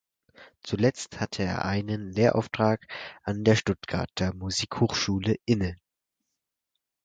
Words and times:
Zuletzt 0.63 1.19
hatte 1.19 1.43
er 1.43 1.63
einen 1.63 2.11
Lehrauftrag 2.11 2.87
an 3.21 3.43
der 3.43 3.55
Stuttgarter 3.55 4.33
Musikhochschule 4.33 5.35
inne. 5.45 5.77